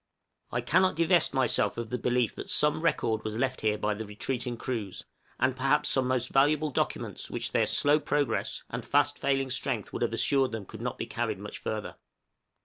[0.51, 4.03] I cannot divest myself of the belief that some record was left here by the
[4.03, 5.05] retreating crews,
[5.39, 10.01] and perhaps some most valuable documents which their slow progress and fast failing strength would
[10.01, 11.97] have assured them could not be carried much further.